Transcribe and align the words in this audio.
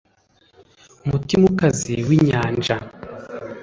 Umutima 1.05 1.43
ukaze 1.51 1.93
winyanja 2.07 2.75